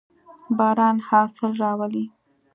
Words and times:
باران 0.57 0.97
حاصل 1.07 1.51
راولي. 1.61 2.05